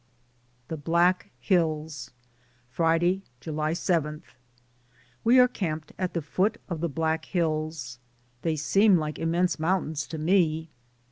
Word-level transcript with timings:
THE 0.67 0.77
BLACK 0.77 1.29
HILLS. 1.41 2.09
Friday, 2.71 3.21
July 3.39 3.73
7. 3.73 4.23
We 5.23 5.37
are 5.37 5.47
camped 5.47 5.91
at 5.99 6.15
the 6.15 6.23
foot 6.23 6.59
of 6.67 6.81
the 6.81 6.89
Black 6.89 7.25
Hills. 7.25 7.99
They 8.41 8.55
seem 8.55 8.97
like 8.97 9.19
immense 9.19 9.59
mountains 9.59 10.07
to 10.07 10.17
me. 10.17 10.71